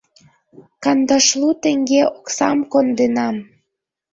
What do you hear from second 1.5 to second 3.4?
теҥге оксам конденам.